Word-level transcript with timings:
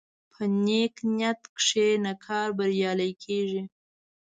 په 0.31 0.41
نیک 0.65 0.95
نیت 1.15 1.41
کښېنه، 1.57 2.13
کار 2.25 2.47
بریالی 2.57 3.11
کېږي. 3.23 3.63